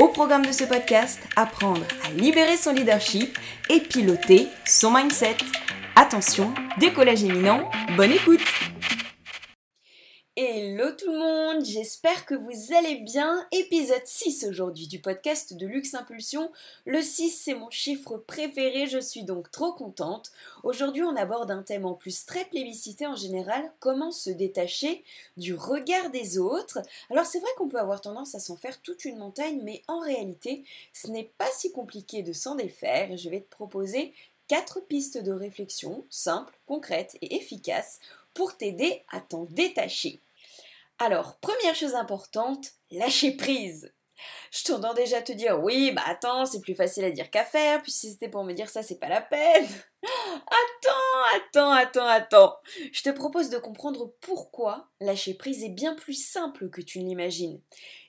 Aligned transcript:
Au 0.00 0.08
programme 0.08 0.46
de 0.46 0.50
ce 0.52 0.64
podcast, 0.64 1.20
apprendre 1.36 1.82
à 2.06 2.10
libérer 2.12 2.56
son 2.56 2.72
leadership 2.72 3.38
et 3.68 3.80
piloter 3.80 4.48
son 4.64 4.90
mindset. 4.90 5.36
Attention, 5.94 6.54
décollage 6.78 7.22
éminent, 7.22 7.70
bonne 7.98 8.12
écoute 8.12 8.40
Hello 10.42 10.90
tout 10.92 11.12
le 11.12 11.18
monde, 11.18 11.66
j'espère 11.66 12.24
que 12.24 12.34
vous 12.34 12.72
allez 12.74 12.96
bien. 12.96 13.46
Épisode 13.52 14.06
6 14.06 14.46
aujourd'hui 14.48 14.86
du 14.86 14.98
podcast 14.98 15.52
de 15.52 15.66
Luxe 15.66 15.92
Impulsion. 15.92 16.50
Le 16.86 17.02
6 17.02 17.28
c'est 17.28 17.52
mon 17.52 17.68
chiffre 17.68 18.16
préféré, 18.16 18.86
je 18.86 19.00
suis 19.00 19.24
donc 19.24 19.50
trop 19.50 19.74
contente. 19.74 20.32
Aujourd'hui 20.62 21.02
on 21.02 21.14
aborde 21.14 21.50
un 21.50 21.62
thème 21.62 21.84
en 21.84 21.92
plus 21.92 22.24
très 22.24 22.46
plébiscité 22.46 23.06
en 23.06 23.16
général, 23.16 23.70
comment 23.80 24.10
se 24.10 24.30
détacher 24.30 25.04
du 25.36 25.54
regard 25.54 26.08
des 26.08 26.38
autres. 26.38 26.78
Alors 27.10 27.26
c'est 27.26 27.40
vrai 27.40 27.50
qu'on 27.58 27.68
peut 27.68 27.78
avoir 27.78 28.00
tendance 28.00 28.34
à 28.34 28.40
s'en 28.40 28.56
faire 28.56 28.80
toute 28.80 29.04
une 29.04 29.18
montagne, 29.18 29.60
mais 29.62 29.82
en 29.88 29.98
réalité 29.98 30.64
ce 30.94 31.08
n'est 31.08 31.30
pas 31.36 31.50
si 31.52 31.70
compliqué 31.70 32.22
de 32.22 32.32
s'en 32.32 32.54
défaire. 32.54 33.14
Je 33.18 33.28
vais 33.28 33.40
te 33.40 33.50
proposer 33.50 34.14
quatre 34.48 34.80
pistes 34.80 35.18
de 35.18 35.32
réflexion 35.32 36.02
simples, 36.08 36.58
concrètes 36.66 37.18
et 37.20 37.36
efficaces 37.36 38.00
pour 38.32 38.56
t'aider 38.56 39.02
à 39.12 39.20
t'en 39.20 39.44
détacher. 39.50 40.18
Alors, 41.02 41.38
première 41.40 41.74
chose 41.74 41.94
importante, 41.94 42.72
lâcher 42.90 43.34
prise. 43.34 43.90
Je 44.52 44.64
t'entends 44.64 44.92
déjà 44.92 45.22
te 45.22 45.32
dire 45.32 45.58
oui, 45.62 45.92
bah 45.92 46.02
attends, 46.04 46.44
c'est 46.44 46.60
plus 46.60 46.74
facile 46.74 47.04
à 47.04 47.10
dire 47.10 47.30
qu'à 47.30 47.42
faire, 47.42 47.80
puis 47.80 47.90
si 47.90 48.10
c'était 48.10 48.28
pour 48.28 48.44
me 48.44 48.52
dire 48.52 48.68
ça, 48.68 48.82
c'est 48.82 48.98
pas 48.98 49.08
la 49.08 49.22
peine. 49.22 49.66
Attends, 50.02 50.46
attends, 51.36 51.70
attends, 51.70 52.06
attends. 52.06 52.56
Je 52.92 53.02
te 53.02 53.10
propose 53.10 53.50
de 53.50 53.58
comprendre 53.58 54.12
pourquoi 54.20 54.88
lâcher 55.00 55.34
prise 55.34 55.64
est 55.64 55.70
bien 55.70 55.94
plus 55.94 56.14
simple 56.14 56.70
que 56.70 56.80
tu 56.80 57.00
ne 57.00 57.08
l'imagines. 57.08 57.60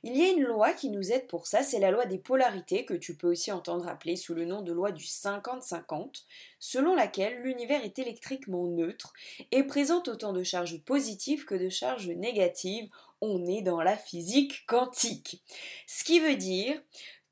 Il 0.04 0.18
y 0.18 0.24
a 0.24 0.32
une 0.32 0.44
loi 0.44 0.74
qui 0.74 0.90
nous 0.90 1.12
aide 1.12 1.28
pour 1.28 1.48
ça, 1.48 1.64
c'est 1.64 1.80
la 1.80 1.92
loi 1.92 2.06
des 2.06 2.18
polarités, 2.18 2.86
que 2.86 2.94
tu 2.94 3.16
peux 3.16 3.30
aussi 3.30 3.52
entendre 3.52 3.88
appeler 3.88 4.16
sous 4.16 4.34
le 4.34 4.46
nom 4.46 4.62
de 4.62 4.72
loi 4.72 4.92
du 4.92 5.06
50-50, 5.06 6.24
selon 6.60 6.96
laquelle 6.96 7.42
l'univers 7.42 7.84
est 7.84 8.00
électriquement 8.00 8.66
neutre 8.66 9.14
et 9.52 9.64
présente 9.64 10.08
autant 10.08 10.34
de 10.34 10.44
charges 10.44 10.82
positives 10.84 11.46
que 11.46 11.56
de 11.56 11.70
charges 11.70 12.10
négatives. 12.10 12.90
On 13.22 13.46
est 13.46 13.62
dans 13.62 13.82
la 13.82 13.98
physique 13.98 14.66
quantique. 14.66 15.44
Ce 15.86 16.04
qui 16.04 16.20
veut 16.20 16.36
dire 16.36 16.82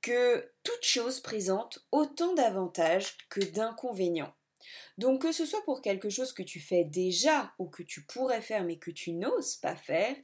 que 0.01 0.51
toute 0.63 0.83
chose 0.83 1.19
présente 1.19 1.79
autant 1.91 2.33
d'avantages 2.33 3.17
que 3.29 3.41
d'inconvénients. 3.41 4.33
Donc 4.97 5.21
que 5.21 5.31
ce 5.31 5.45
soit 5.45 5.63
pour 5.63 5.81
quelque 5.81 6.09
chose 6.09 6.33
que 6.33 6.43
tu 6.43 6.59
fais 6.59 6.83
déjà 6.83 7.53
ou 7.59 7.67
que 7.67 7.83
tu 7.83 8.03
pourrais 8.03 8.41
faire 8.41 8.63
mais 8.63 8.77
que 8.77 8.91
tu 8.91 9.11
n'oses 9.13 9.55
pas 9.55 9.75
faire, 9.75 10.15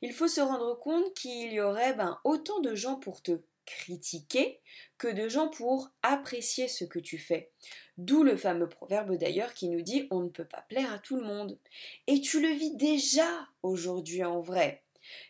il 0.00 0.12
faut 0.12 0.28
se 0.28 0.40
rendre 0.40 0.78
compte 0.78 1.14
qu'il 1.14 1.52
y 1.52 1.60
aurait 1.60 1.94
ben, 1.94 2.18
autant 2.24 2.60
de 2.60 2.74
gens 2.74 2.96
pour 2.96 3.22
te 3.22 3.40
critiquer 3.64 4.60
que 4.98 5.08
de 5.08 5.28
gens 5.28 5.48
pour 5.48 5.90
apprécier 6.02 6.68
ce 6.68 6.84
que 6.84 6.98
tu 6.98 7.18
fais. 7.18 7.50
D'où 7.98 8.22
le 8.22 8.36
fameux 8.36 8.68
proverbe 8.68 9.16
d'ailleurs 9.16 9.54
qui 9.54 9.68
nous 9.68 9.82
dit 9.82 10.08
on 10.10 10.20
ne 10.20 10.28
peut 10.28 10.46
pas 10.46 10.62
plaire 10.68 10.92
à 10.92 10.98
tout 10.98 11.16
le 11.16 11.24
monde. 11.24 11.58
Et 12.06 12.20
tu 12.20 12.40
le 12.40 12.48
vis 12.48 12.74
déjà 12.76 13.48
aujourd'hui 13.62 14.24
en 14.24 14.40
vrai. 14.40 14.82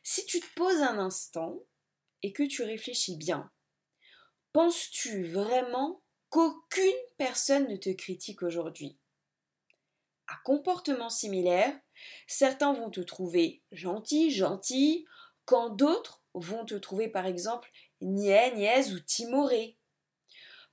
Si 0.02 0.24
tu 0.26 0.40
te 0.40 0.54
poses 0.54 0.82
un 0.82 0.98
instant 0.98 1.60
et 2.22 2.32
que 2.32 2.42
tu 2.42 2.62
réfléchis 2.62 3.16
bien, 3.16 3.50
penses-tu 4.52 5.24
vraiment 5.24 6.01
qu'aucune 6.32 6.96
personne 7.18 7.68
ne 7.68 7.76
te 7.76 7.90
critique 7.90 8.42
aujourd'hui. 8.42 8.96
À 10.26 10.34
comportement 10.44 11.10
similaire, 11.10 11.78
certains 12.26 12.72
vont 12.72 12.88
te 12.88 13.02
trouver 13.02 13.62
gentil, 13.70 14.30
gentil, 14.30 15.04
quand 15.44 15.68
d'autres 15.68 16.22
vont 16.32 16.64
te 16.64 16.74
trouver 16.74 17.08
par 17.08 17.26
exemple 17.26 17.70
niais, 18.00 18.54
niaise 18.54 18.94
ou 18.94 19.00
timoré. 19.00 19.76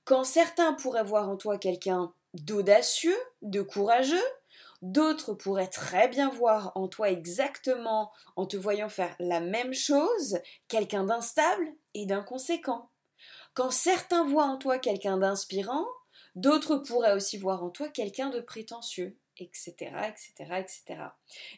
Quand 0.04 0.24
certains 0.24 0.72
pourraient 0.72 1.04
voir 1.04 1.28
en 1.28 1.36
toi 1.36 1.58
quelqu'un 1.58 2.14
d'audacieux, 2.32 3.18
de 3.42 3.60
courageux, 3.60 4.16
d'autres 4.80 5.34
pourraient 5.34 5.68
très 5.68 6.08
bien 6.08 6.30
voir 6.30 6.72
en 6.74 6.88
toi 6.88 7.10
exactement, 7.10 8.12
en 8.34 8.46
te 8.46 8.56
voyant 8.56 8.88
faire 8.88 9.14
la 9.18 9.40
même 9.40 9.74
chose, 9.74 10.38
quelqu'un 10.68 11.04
d'instable 11.04 11.68
et 11.92 12.06
d'inconséquent. 12.06 12.89
Quand 13.54 13.70
certains 13.70 14.24
voient 14.24 14.44
en 14.46 14.56
toi 14.56 14.78
quelqu'un 14.78 15.18
d'inspirant, 15.18 15.86
d'autres 16.34 16.76
pourraient 16.76 17.14
aussi 17.14 17.36
voir 17.38 17.62
en 17.62 17.70
toi 17.70 17.88
quelqu'un 17.88 18.30
de 18.30 18.40
prétentieux 18.40 19.18
etc., 19.40 19.74
etc., 20.08 20.54
etc. 20.58 21.00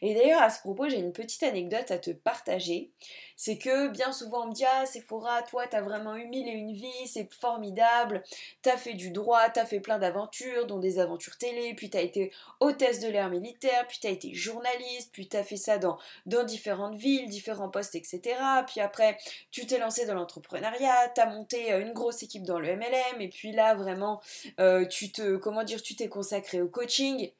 Et 0.00 0.14
d'ailleurs, 0.14 0.42
à 0.42 0.50
ce 0.50 0.60
propos, 0.60 0.88
j'ai 0.88 0.98
une 0.98 1.12
petite 1.12 1.42
anecdote 1.42 1.90
à 1.90 1.98
te 1.98 2.10
partager. 2.10 2.90
C'est 3.36 3.58
que 3.58 3.88
bien 3.88 4.12
souvent, 4.12 4.44
on 4.44 4.48
me 4.48 4.54
dit 4.54 4.64
Ah, 4.64 4.86
Sephora, 4.86 5.42
toi, 5.42 5.66
t'as 5.66 5.80
vraiment 5.80 6.16
eu 6.16 6.26
mille 6.26 6.48
et 6.48 6.52
une 6.52 6.72
vie, 6.72 7.06
c'est 7.06 7.32
formidable, 7.32 8.22
t'as 8.62 8.76
fait 8.76 8.94
du 8.94 9.10
droit, 9.10 9.48
t'as 9.50 9.66
fait 9.66 9.80
plein 9.80 9.98
d'aventures, 9.98 10.66
dont 10.66 10.78
des 10.78 10.98
aventures 10.98 11.36
télé, 11.36 11.74
puis 11.74 11.90
t'as 11.90 12.02
été 12.02 12.32
hôtesse 12.60 13.00
de 13.00 13.08
l'air 13.08 13.30
militaire, 13.30 13.86
puis 13.88 13.98
t'as 14.00 14.10
été 14.10 14.34
journaliste, 14.34 15.10
puis 15.12 15.28
t'as 15.28 15.42
fait 15.42 15.56
ça 15.56 15.78
dans, 15.78 15.98
différentes 16.44 16.96
villes, 16.96 17.28
différents 17.28 17.68
postes, 17.68 17.94
etc. 17.94 18.20
Puis 18.66 18.80
après, 18.80 19.16
tu 19.50 19.66
t'es 19.66 19.78
lancé 19.78 20.06
dans 20.06 20.14
l'entrepreneuriat, 20.14 21.08
t'as 21.14 21.26
monté 21.26 21.72
euh, 21.72 21.80
une 21.80 21.92
grosse 21.92 22.22
équipe 22.22 22.44
dans 22.44 22.58
le 22.58 22.76
MLM, 22.76 23.20
et 23.20 23.28
puis 23.28 23.52
là, 23.52 23.74
vraiment, 23.74 24.20
euh, 24.60 24.86
tu 24.86 25.12
te, 25.12 25.36
comment 25.36 25.64
dire, 25.64 25.82
tu 25.82 25.96
t'es 25.96 26.08
consacré 26.08 26.60
au 26.60 26.68
coaching. 26.68 27.30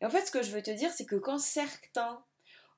Et 0.00 0.06
en 0.06 0.10
fait, 0.10 0.26
ce 0.26 0.30
que 0.30 0.42
je 0.42 0.50
veux 0.50 0.62
te 0.62 0.70
dire, 0.70 0.90
c'est 0.90 1.06
que 1.06 1.16
quand 1.16 1.38
certains 1.38 2.22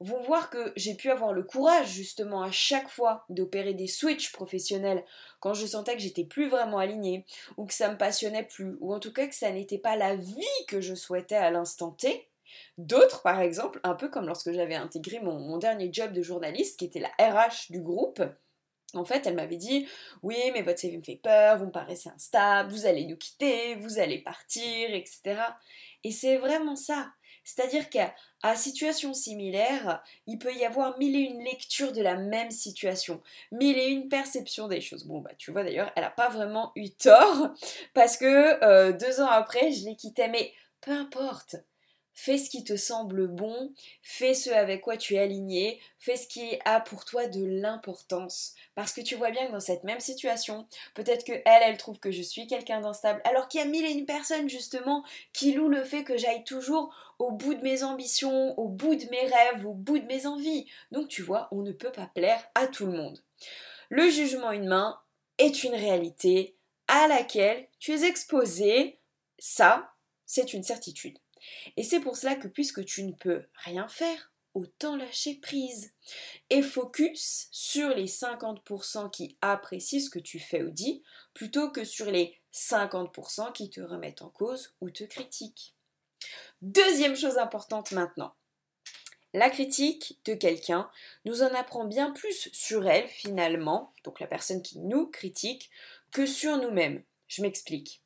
vont 0.01 0.23
voir 0.23 0.49
que 0.49 0.73
j'ai 0.77 0.95
pu 0.95 1.11
avoir 1.11 1.35
le 1.35 1.43
courage 1.43 1.91
justement 1.91 2.43
à 2.43 2.51
chaque 2.51 2.89
fois 2.89 3.27
d'opérer 3.29 3.75
des 3.75 3.87
switches 3.87 4.33
professionnels 4.33 5.05
quand 5.41 5.53
je 5.53 5.67
sentais 5.67 5.95
que 5.95 6.01
j'étais 6.01 6.25
plus 6.25 6.49
vraiment 6.49 6.79
alignée 6.79 7.27
ou 7.59 7.67
que 7.67 7.75
ça 7.75 7.91
me 7.91 7.99
passionnait 7.99 8.45
plus 8.45 8.77
ou 8.81 8.95
en 8.95 8.99
tout 8.99 9.13
cas 9.13 9.27
que 9.27 9.35
ça 9.35 9.53
n'était 9.53 9.79
pas 9.79 9.97
la 9.97 10.17
vie 10.17 10.65
que 10.69 10.81
je 10.81 10.95
souhaitais 10.95 11.37
à 11.37 11.51
l'instant 11.51 11.91
T. 11.91 12.27
D'autres, 12.79 13.23
par 13.23 13.41
exemple, 13.41 13.79
un 13.85 13.95
peu 13.95 14.09
comme 14.09 14.27
lorsque 14.27 14.53
j'avais 14.53 14.75
intégré 14.75 15.21
mon, 15.21 15.59
dernier 15.59 15.91
job 15.93 16.13
de 16.13 16.23
journaliste 16.23 16.79
qui 16.79 16.87
était 16.87 17.01
la 17.01 17.11
RH 17.21 17.71
du 17.71 17.81
groupe, 17.81 18.23
en 18.95 19.05
fait, 19.05 19.25
elle 19.27 19.37
m'avait 19.37 19.57
dit 19.57 19.87
Oui, 20.23 20.37
mais 20.53 20.63
votre 20.63 20.81
CV 20.81 20.97
me 20.97 21.03
fait 21.03 21.21
peur, 21.23 21.59
vous 21.59 21.67
me 21.67 21.71
paraissez 21.71 22.09
instable, 22.09 22.73
vous 22.73 22.87
allez 22.87 23.07
nous 23.07 23.17
quitter, 23.17 23.77
vous 23.77 24.01
allez 24.01 24.19
partir, 24.19 24.93
etc. 24.93 25.43
Et 26.05 26.13
c'est 26.13 26.39
vraiment 26.39 26.77
ça. 26.77 27.13
C'est-à-dire 27.45 27.89
qu'à 27.91 28.15
situation 28.55 29.13
similaire, 29.15 30.03
il 30.27 30.39
peut 30.39 30.55
y 30.55 30.65
avoir 30.65 30.99
mille 30.99 31.17
et 31.17 31.21
une 31.21 31.43
lectures 31.43 31.93
de 31.93 32.03
la 32.03 32.17
même 32.17 32.51
situation, 32.51 33.23
mille 33.51 33.79
et 33.79 33.89
une 33.89 34.09
perceptions 34.09 34.69
des 34.69 34.81
choses. 34.81 35.05
Bon, 35.05 35.21
bah 35.21 35.31
tu 35.37 35.51
vois 35.51 35.65
d'ailleurs, 35.65 35.91
elle 35.97 36.03
n'a 36.03 36.11
pas 36.11 36.29
vraiment 36.29 36.73
eu 36.77 36.91
tort, 36.91 37.51
parce 37.95 38.17
que 38.17 38.63
euh, 38.63 38.93
deux 38.93 39.21
ans 39.21 39.31
après, 39.31 39.73
je 39.73 39.85
l'ai 39.85 39.97
quittée, 39.97 40.29
mais 40.29 40.53
peu 40.81 40.93
importe. 40.93 41.57
Fais 42.23 42.37
ce 42.37 42.51
qui 42.51 42.65
te 42.65 42.77
semble 42.77 43.29
bon, 43.29 43.73
fais 44.03 44.35
ce 44.35 44.51
avec 44.51 44.83
quoi 44.83 44.99
tu 44.99 45.15
es 45.15 45.19
aligné, 45.19 45.81
fais 45.99 46.19
ce 46.19 46.27
qui 46.27 46.59
a 46.67 46.79
pour 46.79 47.07
toi 47.07 47.27
de 47.27 47.43
l'importance. 47.43 48.55
Parce 48.75 48.93
que 48.93 49.01
tu 49.01 49.15
vois 49.15 49.31
bien 49.31 49.47
que 49.47 49.53
dans 49.53 49.59
cette 49.59 49.85
même 49.85 50.01
situation, 50.01 50.67
peut-être 50.93 51.25
que 51.25 51.33
elle, 51.33 51.63
elle 51.63 51.79
trouve 51.79 51.99
que 51.99 52.11
je 52.11 52.21
suis 52.21 52.47
quelqu'un 52.47 52.83
d'instable, 52.83 53.23
alors 53.25 53.49
qu'il 53.49 53.61
y 53.61 53.63
a 53.63 53.67
mille 53.67 53.87
et 53.87 53.93
une 53.93 54.05
personnes 54.05 54.51
justement 54.51 55.03
qui 55.33 55.53
louent 55.53 55.71
le 55.71 55.83
fait 55.83 56.05
que 56.05 56.19
j'aille 56.19 56.45
toujours 56.45 56.95
au 57.19 57.31
bout 57.31 57.55
de 57.55 57.63
mes 57.63 57.85
ambitions, 57.85 58.53
au 58.59 58.69
bout 58.69 58.97
de 58.97 59.09
mes 59.11 59.23
rêves, 59.23 59.67
au 59.67 59.73
bout 59.73 59.99
de 59.99 60.05
mes 60.05 60.27
envies. 60.27 60.67
Donc 60.93 61.09
tu 61.09 61.23
vois, 61.23 61.49
on 61.53 61.63
ne 61.63 61.73
peut 61.73 61.91
pas 61.91 62.11
plaire 62.15 62.47
à 62.55 62.67
tout 62.67 62.85
le 62.85 62.93
monde. 62.93 63.19
Le 63.89 64.11
jugement 64.11 64.53
humain 64.53 65.01
est 65.39 65.65
une 65.65 65.75
réalité 65.75 66.55
à 66.87 67.09
laquelle 67.09 67.67
tu 67.79 67.93
es 67.93 68.05
exposé. 68.05 68.99
Ça, 69.39 69.95
c'est 70.27 70.53
une 70.53 70.65
certitude. 70.65 71.17
Et 71.77 71.83
c'est 71.83 72.01
pour 72.01 72.17
cela 72.17 72.37
que 72.37 72.49
puisque 72.49 72.85
tu 72.85 73.05
ne 73.05 73.13
peux 73.13 73.45
rien 73.55 73.89
faire, 73.89 74.33
autant 74.55 74.97
lâcher 74.97 75.35
prise. 75.37 75.93
Et 76.51 76.63
focus 76.63 77.49
sur 77.51 77.91
les 77.91 78.07
50% 78.07 79.11
qui 79.11 79.37
apprécient 79.41 80.01
ce 80.01 80.11
que 80.11 80.19
tu 80.19 80.39
fais 80.39 80.63
ou 80.63 80.71
dis, 80.71 81.03
plutôt 81.35 81.71
que 81.71 81.85
sur 81.85 82.11
les 82.11 82.39
50% 82.53 83.53
qui 83.53 83.71
te 83.71 83.81
remettent 83.81 84.23
en 84.23 84.31
cause 84.31 84.75
ou 84.81 84.91
te 84.91 85.05
critiquent. 85.05 85.75
Deuxième 86.63 87.17
chose 87.17 87.39
importante 87.39 87.93
maintenant. 87.93 88.35
La 89.33 89.49
critique 89.49 90.19
de 90.25 90.35
quelqu'un 90.35 90.91
nous 91.25 91.43
en 91.43 91.55
apprend 91.55 91.85
bien 91.85 92.11
plus 92.11 92.49
sur 92.53 92.89
elle 92.89 93.07
finalement, 93.07 93.95
donc 94.03 94.19
la 94.19 94.27
personne 94.27 94.61
qui 94.61 94.81
nous 94.81 95.07
critique, 95.07 95.71
que 96.13 96.27
sur 96.27 96.57
nous-mêmes. 96.57 97.05
Je 97.29 97.43
m'explique. 97.43 98.03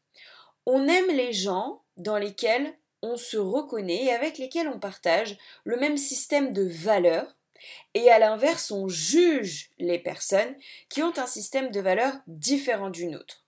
On 0.66 0.86
aime 0.86 1.08
les 1.08 1.32
gens 1.32 1.82
dans 1.96 2.18
lesquels 2.18 2.76
on 3.04 3.16
se 3.16 3.36
reconnaît 3.36 4.04
et 4.04 4.12
avec 4.12 4.38
lesquels 4.38 4.68
on 4.68 4.78
partage 4.78 5.36
le 5.64 5.76
même 5.76 5.98
système 5.98 6.52
de 6.52 6.62
valeurs. 6.62 7.36
Et 7.94 8.10
à 8.10 8.18
l'inverse, 8.18 8.70
on 8.70 8.88
juge 8.88 9.70
les 9.78 9.98
personnes 9.98 10.56
qui 10.88 11.02
ont 11.02 11.16
un 11.18 11.26
système 11.26 11.70
de 11.70 11.80
valeurs 11.80 12.16
différent 12.26 12.90
du 12.90 13.06
nôtre. 13.06 13.44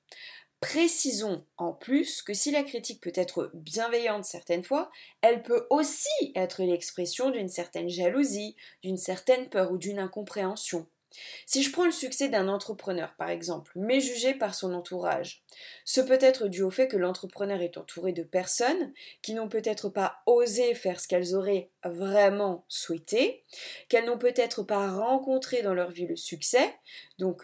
Précisons 0.60 1.44
en 1.58 1.72
plus 1.72 2.22
que 2.22 2.32
si 2.32 2.50
la 2.50 2.62
critique 2.62 3.02
peut 3.02 3.12
être 3.14 3.50
bienveillante 3.54 4.24
certaines 4.24 4.64
fois, 4.64 4.90
elle 5.20 5.42
peut 5.42 5.66
aussi 5.70 6.32
être 6.34 6.62
l'expression 6.62 7.30
d'une 7.30 7.48
certaine 7.48 7.90
jalousie, 7.90 8.56
d'une 8.82 8.96
certaine 8.96 9.48
peur 9.48 9.72
ou 9.72 9.78
d'une 9.78 9.98
incompréhension. 9.98 10.86
Si 11.46 11.62
je 11.62 11.70
prends 11.72 11.84
le 11.84 11.90
succès 11.90 12.28
d'un 12.28 12.48
entrepreneur, 12.48 13.14
par 13.16 13.30
exemple, 13.30 13.72
mais 13.74 14.00
jugé 14.00 14.34
par 14.34 14.54
son 14.54 14.74
entourage, 14.74 15.44
ce 15.84 16.00
peut 16.00 16.18
être 16.20 16.48
dû 16.48 16.62
au 16.62 16.70
fait 16.70 16.88
que 16.88 16.96
l'entrepreneur 16.96 17.60
est 17.60 17.78
entouré 17.78 18.12
de 18.12 18.22
personnes 18.22 18.92
qui 19.22 19.34
n'ont 19.34 19.48
peut-être 19.48 19.88
pas 19.88 20.18
osé 20.26 20.74
faire 20.74 21.00
ce 21.00 21.08
qu'elles 21.08 21.34
auraient 21.34 21.70
vraiment 21.84 22.64
souhaité, 22.68 23.44
qu'elles 23.88 24.06
n'ont 24.06 24.18
peut-être 24.18 24.62
pas 24.62 24.90
rencontré 24.90 25.62
dans 25.62 25.74
leur 25.74 25.90
vie 25.90 26.06
le 26.06 26.16
succès, 26.16 26.74
donc 27.18 27.42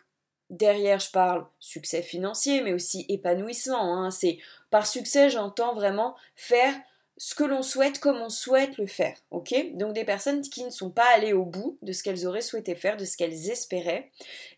Derrière, 0.52 1.00
je 1.00 1.10
parle 1.10 1.46
succès 1.60 2.02
financier, 2.02 2.60
mais 2.60 2.74
aussi 2.74 3.06
épanouissement. 3.08 3.96
Hein. 3.96 4.10
C'est 4.10 4.36
par 4.70 4.86
succès, 4.86 5.30
j'entends 5.30 5.72
vraiment 5.72 6.14
faire 6.36 6.74
ce 7.24 7.36
que 7.36 7.44
l'on 7.44 7.62
souhaite 7.62 8.00
comme 8.00 8.20
on 8.20 8.28
souhaite 8.28 8.78
le 8.78 8.88
faire. 8.88 9.16
Ok? 9.30 9.54
Donc 9.74 9.92
des 9.92 10.04
personnes 10.04 10.42
qui 10.42 10.64
ne 10.64 10.70
sont 10.70 10.90
pas 10.90 11.06
allées 11.14 11.32
au 11.32 11.44
bout 11.44 11.78
de 11.80 11.92
ce 11.92 12.02
qu'elles 12.02 12.26
auraient 12.26 12.40
souhaité 12.40 12.74
faire, 12.74 12.96
de 12.96 13.04
ce 13.04 13.16
qu'elles 13.16 13.48
espéraient, 13.48 14.10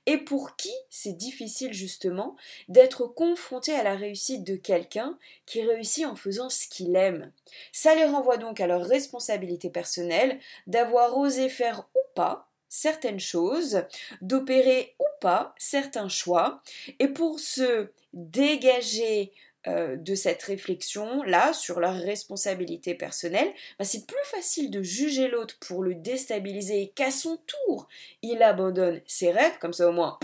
et 0.06 0.16
pour 0.16 0.56
qui 0.56 0.72
c'est 0.88 1.12
difficile 1.12 1.74
justement 1.74 2.36
d'être 2.68 3.06
confronté 3.06 3.74
à 3.74 3.82
la 3.82 3.94
réussite 3.94 4.44
de 4.44 4.56
quelqu'un 4.56 5.18
qui 5.44 5.60
réussit 5.60 6.06
en 6.06 6.16
faisant 6.16 6.48
ce 6.48 6.66
qu'il 6.66 6.96
aime. 6.96 7.32
Ça 7.70 7.94
les 7.94 8.06
renvoie 8.06 8.38
donc 8.38 8.62
à 8.62 8.66
leur 8.66 8.86
responsabilité 8.86 9.68
personnelle 9.68 10.40
d'avoir 10.66 11.18
osé 11.18 11.50
faire 11.50 11.86
ou 11.94 12.14
pas 12.14 12.48
certaines 12.70 13.20
choses, 13.20 13.82
d'opérer 14.22 14.94
ou 14.98 15.04
pas 15.20 15.54
certains 15.58 16.08
choix. 16.08 16.62
Et 16.98 17.08
pour 17.08 17.40
se 17.40 17.90
dégager 18.14 19.32
euh, 19.66 19.96
de 19.96 20.14
cette 20.14 20.42
réflexion-là 20.42 21.52
sur 21.52 21.80
leur 21.80 21.94
responsabilité 21.94 22.94
personnelle, 22.94 23.52
bah, 23.78 23.84
c'est 23.84 24.06
plus 24.06 24.24
facile 24.24 24.70
de 24.70 24.82
juger 24.82 25.28
l'autre 25.28 25.56
pour 25.60 25.82
le 25.82 25.94
déstabiliser 25.94 26.82
et 26.82 26.88
qu'à 26.88 27.10
son 27.10 27.38
tour, 27.46 27.88
il 28.22 28.42
abandonne 28.42 29.00
ses 29.06 29.30
rêves, 29.30 29.58
comme 29.60 29.72
ça 29.72 29.88
au 29.88 29.92
moins 29.92 30.18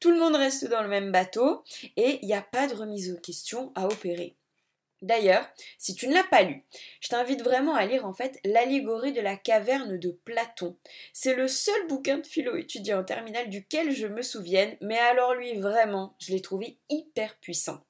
tout 0.00 0.10
le 0.10 0.18
monde 0.18 0.36
reste 0.36 0.68
dans 0.68 0.82
le 0.82 0.88
même 0.88 1.10
bateau 1.10 1.64
et 1.96 2.18
il 2.22 2.26
n'y 2.26 2.34
a 2.34 2.42
pas 2.42 2.66
de 2.66 2.74
remise 2.74 3.12
en 3.12 3.20
question 3.20 3.72
à 3.74 3.86
opérer. 3.86 4.36
D'ailleurs, 5.02 5.46
si 5.78 5.94
tu 5.94 6.08
ne 6.08 6.14
l'as 6.14 6.24
pas 6.24 6.42
lu, 6.42 6.64
je 7.00 7.08
t'invite 7.08 7.42
vraiment 7.42 7.74
à 7.74 7.84
lire 7.84 8.06
en 8.06 8.14
fait 8.14 8.40
l'allégorie 8.44 9.12
de 9.12 9.20
la 9.20 9.36
caverne 9.36 9.98
de 9.98 10.10
Platon. 10.24 10.76
C'est 11.12 11.34
le 11.34 11.48
seul 11.48 11.86
bouquin 11.86 12.18
de 12.18 12.26
philo 12.26 12.56
étudiant 12.56 13.00
en 13.00 13.04
terminale 13.04 13.50
duquel 13.50 13.90
je 13.90 14.06
me 14.06 14.22
souvienne, 14.22 14.76
mais 14.80 14.98
alors 14.98 15.34
lui 15.34 15.58
vraiment, 15.58 16.14
je 16.18 16.32
l'ai 16.32 16.40
trouvé 16.40 16.78
hyper 16.88 17.36
puissant. 17.36 17.82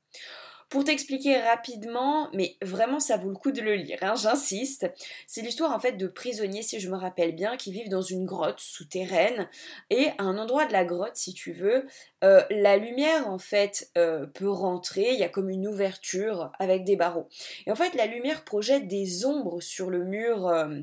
Pour 0.76 0.84
t'expliquer 0.84 1.38
rapidement, 1.38 2.28
mais 2.34 2.58
vraiment 2.60 3.00
ça 3.00 3.16
vaut 3.16 3.30
le 3.30 3.34
coup 3.34 3.50
de 3.50 3.62
le 3.62 3.76
lire, 3.76 3.96
hein, 4.02 4.14
j'insiste, 4.14 4.86
c'est 5.26 5.40
l'histoire 5.40 5.74
en 5.74 5.80
fait 5.80 5.92
de 5.92 6.06
prisonniers, 6.06 6.60
si 6.60 6.80
je 6.80 6.90
me 6.90 6.96
rappelle 6.96 7.34
bien, 7.34 7.56
qui 7.56 7.72
vivent 7.72 7.88
dans 7.88 8.02
une 8.02 8.26
grotte 8.26 8.60
souterraine 8.60 9.48
et 9.88 10.08
à 10.18 10.24
un 10.24 10.36
endroit 10.36 10.66
de 10.66 10.74
la 10.74 10.84
grotte, 10.84 11.16
si 11.16 11.32
tu 11.32 11.52
veux, 11.52 11.86
euh, 12.24 12.42
la 12.50 12.76
lumière 12.76 13.26
en 13.26 13.38
fait 13.38 13.90
euh, 13.96 14.26
peut 14.26 14.50
rentrer, 14.50 15.14
il 15.14 15.18
y 15.18 15.24
a 15.24 15.30
comme 15.30 15.48
une 15.48 15.66
ouverture 15.66 16.52
avec 16.58 16.84
des 16.84 16.96
barreaux. 16.96 17.30
Et 17.66 17.72
en 17.72 17.74
fait 17.74 17.94
la 17.94 18.04
lumière 18.04 18.44
projette 18.44 18.86
des 18.86 19.24
ombres 19.24 19.62
sur 19.62 19.88
le 19.88 20.04
mur 20.04 20.46
euh, 20.46 20.78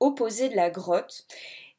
opposé 0.00 0.48
de 0.48 0.56
la 0.56 0.70
grotte 0.70 1.24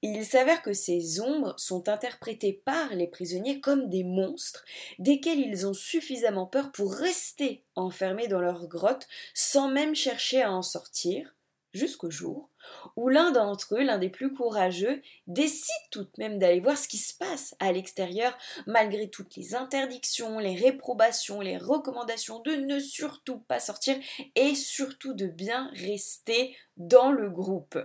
il 0.01 0.25
s'avère 0.25 0.61
que 0.61 0.73
ces 0.73 1.21
ombres 1.21 1.53
sont 1.57 1.89
interprétées 1.89 2.61
par 2.65 2.93
les 2.95 3.07
prisonniers 3.07 3.59
comme 3.59 3.89
des 3.89 4.03
monstres, 4.03 4.65
desquels 4.99 5.39
ils 5.39 5.67
ont 5.67 5.73
suffisamment 5.73 6.47
peur 6.47 6.71
pour 6.71 6.93
rester 6.93 7.63
enfermés 7.75 8.27
dans 8.27 8.41
leur 8.41 8.67
grotte 8.67 9.07
sans 9.33 9.69
même 9.69 9.95
chercher 9.95 10.41
à 10.41 10.51
en 10.51 10.61
sortir, 10.61 11.35
jusqu'au 11.73 12.09
jour 12.09 12.49
où 12.95 13.09
l'un 13.09 13.31
d'entre 13.31 13.75
eux, 13.75 13.83
l'un 13.83 13.97
des 13.97 14.09
plus 14.09 14.33
courageux, 14.33 15.01
décide 15.27 15.89
tout 15.89 16.03
de 16.03 16.11
même 16.17 16.37
d'aller 16.37 16.59
voir 16.59 16.77
ce 16.77 16.87
qui 16.87 16.97
se 16.97 17.15
passe 17.17 17.55
à 17.59 17.71
l'extérieur, 17.71 18.37
malgré 18.67 19.09
toutes 19.09 19.35
les 19.35 19.55
interdictions, 19.55 20.39
les 20.39 20.55
réprobations, 20.55 21.41
les 21.41 21.57
recommandations 21.57 22.39
de 22.39 22.51
ne 22.51 22.79
surtout 22.79 23.39
pas 23.39 23.59
sortir 23.59 23.97
et 24.35 24.55
surtout 24.55 25.13
de 25.13 25.27
bien 25.27 25.71
rester 25.73 26.55
dans 26.77 27.11
le 27.11 27.29
groupe. 27.29 27.77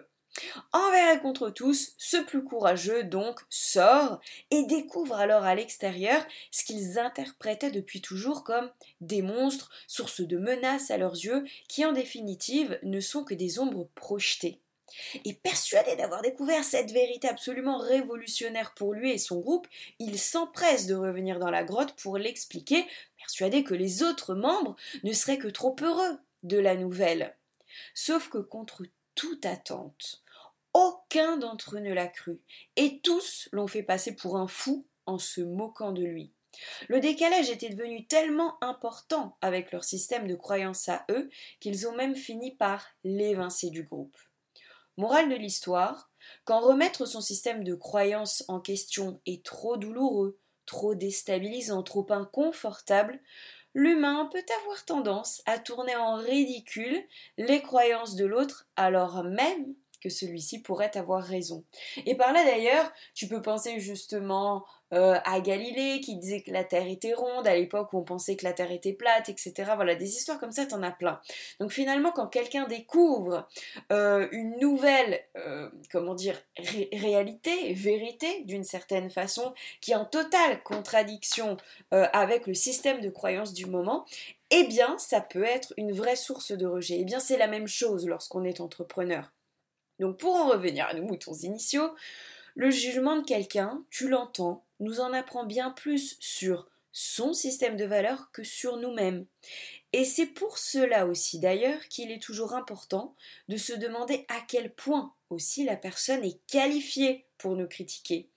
Envers 0.72 1.16
et 1.16 1.20
contre 1.20 1.50
tous, 1.50 1.94
ce 1.98 2.18
plus 2.18 2.44
courageux 2.44 3.04
donc 3.04 3.40
sort 3.48 4.20
et 4.50 4.64
découvre 4.64 5.16
alors 5.16 5.44
à 5.44 5.54
l'extérieur 5.54 6.24
ce 6.50 6.64
qu'ils 6.64 6.98
interprétaient 6.98 7.70
depuis 7.70 8.00
toujours 8.00 8.44
comme 8.44 8.70
des 9.00 9.22
monstres, 9.22 9.70
source 9.86 10.20
de 10.20 10.38
menaces 10.38 10.90
à 10.90 10.98
leurs 10.98 11.14
yeux, 11.14 11.44
qui 11.68 11.84
en 11.84 11.92
définitive 11.92 12.78
ne 12.82 13.00
sont 13.00 13.24
que 13.24 13.34
des 13.34 13.58
ombres 13.58 13.88
projetées. 13.94 14.60
Et 15.24 15.34
persuadé 15.34 15.96
d'avoir 15.96 16.22
découvert 16.22 16.64
cette 16.64 16.92
vérité 16.92 17.28
absolument 17.28 17.78
révolutionnaire 17.78 18.72
pour 18.74 18.94
lui 18.94 19.10
et 19.10 19.18
son 19.18 19.40
groupe, 19.40 19.66
il 19.98 20.18
s'empresse 20.18 20.86
de 20.86 20.94
revenir 20.94 21.38
dans 21.38 21.50
la 21.50 21.64
grotte 21.64 21.94
pour 21.94 22.18
l'expliquer, 22.18 22.86
persuadé 23.18 23.64
que 23.64 23.74
les 23.74 24.02
autres 24.02 24.34
membres 24.34 24.76
ne 25.02 25.12
seraient 25.12 25.38
que 25.38 25.48
trop 25.48 25.76
heureux 25.82 26.18
de 26.44 26.58
la 26.58 26.76
nouvelle. 26.76 27.34
Sauf 27.94 28.28
que 28.28 28.38
contre 28.38 28.84
toute 29.14 29.44
attente, 29.44 30.22
aucun 30.76 31.38
d'entre 31.38 31.76
eux 31.76 31.80
ne 31.80 31.94
l'a 31.94 32.06
cru, 32.06 32.42
et 32.76 33.00
tous 33.00 33.48
l'ont 33.50 33.66
fait 33.66 33.82
passer 33.82 34.14
pour 34.14 34.36
un 34.36 34.46
fou 34.46 34.86
en 35.06 35.16
se 35.16 35.40
moquant 35.40 35.90
de 35.90 36.04
lui. 36.04 36.34
Le 36.88 37.00
décalage 37.00 37.48
était 37.48 37.70
devenu 37.70 38.06
tellement 38.06 38.62
important 38.62 39.38
avec 39.40 39.72
leur 39.72 39.84
système 39.84 40.26
de 40.26 40.34
croyance 40.34 40.90
à 40.90 41.06
eux 41.10 41.30
qu'ils 41.60 41.88
ont 41.88 41.96
même 41.96 42.14
fini 42.14 42.54
par 42.54 42.88
l'évincer 43.04 43.70
du 43.70 43.84
groupe. 43.84 44.18
Morale 44.98 45.30
de 45.30 45.36
l'histoire, 45.36 46.10
quand 46.44 46.60
remettre 46.60 47.06
son 47.06 47.22
système 47.22 47.64
de 47.64 47.74
croyance 47.74 48.44
en 48.48 48.60
question 48.60 49.22
est 49.24 49.42
trop 49.42 49.78
douloureux, 49.78 50.38
trop 50.66 50.94
déstabilisant, 50.94 51.84
trop 51.84 52.06
inconfortable, 52.10 53.18
l'humain 53.72 54.28
peut 54.30 54.44
avoir 54.62 54.84
tendance 54.84 55.40
à 55.46 55.58
tourner 55.58 55.96
en 55.96 56.16
ridicule 56.16 57.02
les 57.38 57.62
croyances 57.62 58.14
de 58.14 58.26
l'autre 58.26 58.68
alors 58.76 59.24
même 59.24 59.74
que 60.06 60.14
celui-ci 60.14 60.60
pourrait 60.60 60.96
avoir 60.96 61.22
raison. 61.22 61.64
Et 62.04 62.14
par 62.14 62.32
là 62.32 62.44
d'ailleurs, 62.44 62.92
tu 63.14 63.26
peux 63.26 63.42
penser 63.42 63.80
justement 63.80 64.64
euh, 64.94 65.18
à 65.24 65.40
Galilée 65.40 66.00
qui 66.00 66.16
disait 66.16 66.42
que 66.42 66.52
la 66.52 66.62
Terre 66.62 66.86
était 66.86 67.12
ronde, 67.12 67.48
à 67.48 67.56
l'époque 67.56 67.92
où 67.92 67.98
on 67.98 68.04
pensait 68.04 68.36
que 68.36 68.44
la 68.44 68.52
Terre 68.52 68.70
était 68.70 68.92
plate, 68.92 69.28
etc. 69.28 69.52
Voilà, 69.74 69.96
des 69.96 70.16
histoires 70.16 70.38
comme 70.38 70.52
ça, 70.52 70.64
t'en 70.64 70.80
as 70.82 70.92
plein. 70.92 71.20
Donc 71.58 71.72
finalement, 71.72 72.12
quand 72.12 72.28
quelqu'un 72.28 72.68
découvre 72.68 73.48
euh, 73.90 74.28
une 74.30 74.56
nouvelle, 74.60 75.20
euh, 75.36 75.68
comment 75.90 76.14
dire, 76.14 76.40
réalité, 76.92 77.72
vérité, 77.72 78.44
d'une 78.44 78.62
certaine 78.62 79.10
façon, 79.10 79.54
qui 79.80 79.90
est 79.90 79.96
en 79.96 80.04
totale 80.04 80.62
contradiction 80.62 81.56
avec 81.90 82.46
le 82.46 82.54
système 82.54 83.00
de 83.00 83.10
croyance 83.10 83.52
du 83.52 83.66
moment, 83.66 84.04
eh 84.50 84.64
bien, 84.64 84.96
ça 84.98 85.20
peut 85.20 85.44
être 85.44 85.72
une 85.76 85.92
vraie 85.92 86.16
source 86.16 86.52
de 86.52 86.66
rejet. 86.66 86.98
Eh 87.00 87.04
bien, 87.04 87.18
c'est 87.18 87.38
la 87.38 87.48
même 87.48 87.66
chose 87.66 88.06
lorsqu'on 88.06 88.44
est 88.44 88.60
entrepreneur. 88.60 89.32
Donc 89.98 90.18
pour 90.18 90.34
en 90.34 90.48
revenir 90.48 90.86
à 90.86 90.94
nos 90.94 91.02
moutons 91.02 91.34
initiaux, 91.34 91.94
le 92.54 92.70
jugement 92.70 93.16
de 93.16 93.24
quelqu'un, 93.24 93.84
tu 93.90 94.08
l'entends, 94.08 94.64
nous 94.80 95.00
en 95.00 95.12
apprend 95.12 95.44
bien 95.44 95.70
plus 95.70 96.16
sur 96.20 96.68
son 96.92 97.34
système 97.34 97.76
de 97.76 97.84
valeurs 97.84 98.30
que 98.32 98.42
sur 98.42 98.78
nous-mêmes. 98.78 99.26
Et 99.92 100.06
c'est 100.06 100.26
pour 100.26 100.56
cela 100.56 101.06
aussi 101.06 101.38
d'ailleurs 101.38 101.86
qu'il 101.88 102.10
est 102.10 102.22
toujours 102.22 102.54
important 102.54 103.14
de 103.48 103.58
se 103.58 103.74
demander 103.74 104.24
à 104.28 104.40
quel 104.48 104.72
point 104.74 105.12
aussi 105.28 105.64
la 105.64 105.76
personne 105.76 106.24
est 106.24 106.40
qualifiée 106.46 107.26
pour 107.36 107.54
nous 107.56 107.68
critiquer. 107.68 108.30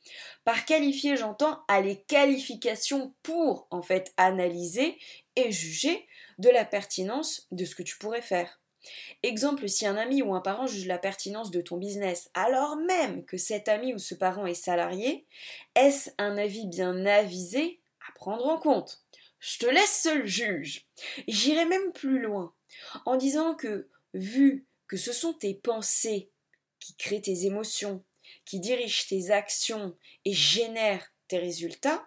Par 0.43 0.65
qualifier, 0.65 1.15
j'entends 1.15 1.61
à 1.69 1.79
les 1.79 2.01
qualifications 2.01 3.13
pour 3.23 3.67
en 3.71 3.81
fait 3.81 4.13
analyser 4.17 4.97
et 5.37 5.51
juger 5.51 6.05
de 6.37 6.49
la 6.49 6.65
pertinence 6.65 7.47
de 7.51 7.63
ce 7.63 7.75
que 7.75 7.83
tu 7.83 7.97
pourrais 7.97 8.21
faire. 8.21 8.58
Exemple, 9.23 9.67
si 9.67 9.85
un 9.85 9.97
ami 9.97 10.21
ou 10.21 10.33
un 10.33 10.41
parent 10.41 10.67
juge 10.67 10.87
la 10.87 10.97
pertinence 10.97 11.51
de 11.51 11.61
ton 11.61 11.77
business 11.77 12.29
alors 12.33 12.77
même 12.77 13.25
que 13.25 13.37
cet 13.37 13.67
ami 13.67 13.93
ou 13.93 13.99
ce 13.99 14.15
parent 14.15 14.45
est 14.45 14.53
salarié, 14.53 15.25
est-ce 15.75 16.11
un 16.17 16.37
avis 16.37 16.65
bien 16.65 17.05
avisé 17.05 17.79
à 18.07 18.13
prendre 18.13 18.47
en 18.47 18.57
compte? 18.57 19.01
Je 19.39 19.59
te 19.59 19.65
laisse 19.65 20.01
seul 20.01 20.25
juge. 20.25 20.85
J'irai 21.27 21.65
même 21.65 21.91
plus 21.93 22.19
loin 22.19 22.53
en 23.05 23.15
disant 23.15 23.55
que, 23.55 23.89
vu 24.13 24.65
que 24.87 24.97
ce 24.97 25.13
sont 25.13 25.33
tes 25.33 25.53
pensées 25.53 26.29
qui 26.79 26.95
créent 26.95 27.21
tes 27.21 27.45
émotions, 27.45 28.03
qui 28.45 28.59
dirigent 28.59 29.05
tes 29.07 29.31
actions 29.31 29.95
et 30.25 30.33
génèrent 30.33 31.13
tes 31.27 31.37
résultats, 31.37 32.05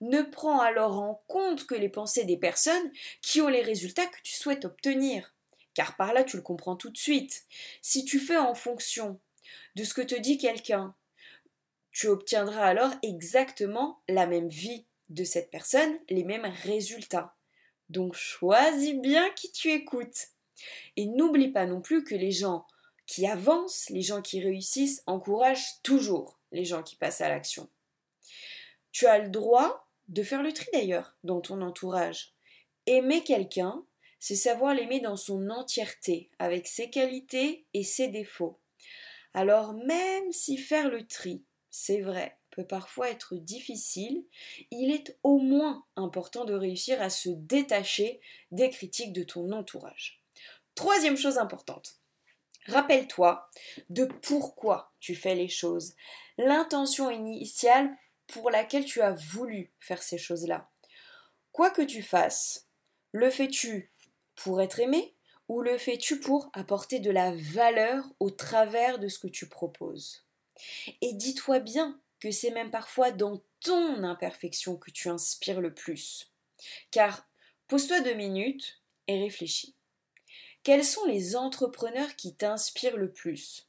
Ne 0.00 0.22
prends 0.22 0.60
alors 0.60 1.00
en 1.00 1.22
compte 1.26 1.66
que 1.66 1.74
les 1.74 1.88
pensées 1.88 2.24
des 2.24 2.36
personnes 2.36 2.90
qui 3.20 3.40
ont 3.40 3.48
les 3.48 3.62
résultats 3.62 4.06
que 4.06 4.22
tu 4.22 4.32
souhaites 4.32 4.64
obtenir, 4.64 5.34
car 5.76 5.94
par 5.96 6.14
là 6.14 6.24
tu 6.24 6.36
le 6.36 6.42
comprends 6.42 6.74
tout 6.74 6.90
de 6.90 6.96
suite. 6.96 7.44
Si 7.82 8.04
tu 8.04 8.18
fais 8.18 8.38
en 8.38 8.54
fonction 8.54 9.20
de 9.76 9.84
ce 9.84 9.92
que 9.94 10.00
te 10.00 10.14
dit 10.14 10.38
quelqu'un, 10.38 10.94
tu 11.92 12.08
obtiendras 12.08 12.66
alors 12.66 12.92
exactement 13.02 14.00
la 14.08 14.26
même 14.26 14.48
vie 14.48 14.86
de 15.10 15.22
cette 15.22 15.50
personne, 15.50 15.98
les 16.08 16.24
mêmes 16.24 16.50
résultats. 16.64 17.36
Donc 17.90 18.14
choisis 18.14 18.94
bien 18.94 19.30
qui 19.30 19.52
tu 19.52 19.70
écoutes. 19.70 20.28
Et 20.96 21.04
n'oublie 21.04 21.52
pas 21.52 21.66
non 21.66 21.82
plus 21.82 22.02
que 22.02 22.14
les 22.14 22.32
gens 22.32 22.66
qui 23.06 23.26
avancent, 23.26 23.90
les 23.90 24.02
gens 24.02 24.22
qui 24.22 24.42
réussissent, 24.42 25.02
encouragent 25.06 25.82
toujours 25.82 26.38
les 26.52 26.64
gens 26.64 26.82
qui 26.82 26.96
passent 26.96 27.20
à 27.20 27.28
l'action. 27.28 27.68
Tu 28.92 29.06
as 29.06 29.18
le 29.18 29.28
droit 29.28 29.86
de 30.08 30.22
faire 30.22 30.42
le 30.42 30.52
tri 30.54 30.66
d'ailleurs 30.72 31.14
dans 31.22 31.42
ton 31.42 31.60
entourage. 31.60 32.32
Aimer 32.86 33.22
quelqu'un, 33.22 33.84
c'est 34.18 34.36
savoir 34.36 34.74
l'aimer 34.74 35.00
dans 35.00 35.16
son 35.16 35.50
entièreté, 35.50 36.30
avec 36.38 36.66
ses 36.66 36.90
qualités 36.90 37.66
et 37.74 37.84
ses 37.84 38.08
défauts. 38.08 38.58
Alors 39.34 39.74
même 39.74 40.32
si 40.32 40.56
faire 40.56 40.88
le 40.88 41.06
tri, 41.06 41.44
c'est 41.70 42.00
vrai, 42.00 42.38
peut 42.50 42.66
parfois 42.66 43.10
être 43.10 43.36
difficile, 43.36 44.24
il 44.70 44.90
est 44.90 45.18
au 45.22 45.38
moins 45.38 45.84
important 45.94 46.46
de 46.46 46.54
réussir 46.54 47.02
à 47.02 47.10
se 47.10 47.28
détacher 47.28 48.20
des 48.50 48.70
critiques 48.70 49.12
de 49.12 49.22
ton 49.22 49.52
entourage. 49.52 50.22
Troisième 50.74 51.18
chose 51.18 51.36
importante, 51.36 51.96
rappelle-toi 52.66 53.48
de 53.90 54.06
pourquoi 54.06 54.94
tu 55.00 55.14
fais 55.14 55.34
les 55.34 55.48
choses, 55.48 55.94
l'intention 56.38 57.10
initiale 57.10 57.94
pour 58.26 58.50
laquelle 58.50 58.86
tu 58.86 59.02
as 59.02 59.12
voulu 59.12 59.72
faire 59.78 60.02
ces 60.02 60.18
choses-là. 60.18 60.70
Quoi 61.52 61.70
que 61.70 61.82
tu 61.82 62.02
fasses, 62.02 62.68
le 63.12 63.30
fais-tu 63.30 63.92
pour 64.36 64.60
être 64.60 64.80
aimé 64.80 65.14
ou 65.48 65.62
le 65.62 65.78
fais-tu 65.78 66.20
pour 66.20 66.50
apporter 66.52 66.98
de 66.98 67.10
la 67.10 67.32
valeur 67.32 68.04
au 68.20 68.30
travers 68.30 68.98
de 68.98 69.08
ce 69.08 69.18
que 69.18 69.28
tu 69.28 69.48
proposes? 69.48 70.24
Et 71.00 71.12
dis-toi 71.12 71.60
bien 71.60 72.00
que 72.20 72.30
c'est 72.30 72.50
même 72.50 72.70
parfois 72.70 73.12
dans 73.12 73.42
ton 73.60 74.02
imperfection 74.02 74.76
que 74.76 74.90
tu 74.90 75.08
inspires 75.08 75.60
le 75.60 75.72
plus. 75.72 76.32
Car 76.90 77.28
pose-toi 77.68 78.00
deux 78.00 78.14
minutes 78.14 78.80
et 79.06 79.20
réfléchis. 79.20 79.74
Quels 80.62 80.84
sont 80.84 81.04
les 81.04 81.36
entrepreneurs 81.36 82.16
qui 82.16 82.34
t'inspirent 82.34 82.96
le 82.96 83.12
plus? 83.12 83.68